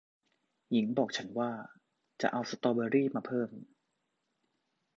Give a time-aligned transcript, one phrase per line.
[0.71, 1.51] หญิงบอกฉันว่า
[2.21, 3.49] จะเอาสตรอว์เบอร์รี่มาเพิ่ม